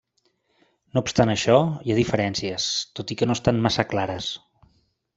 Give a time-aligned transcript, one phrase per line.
[0.97, 2.67] No obstant això, hi ha diferències,
[3.01, 4.35] tot i que no estan massa clares.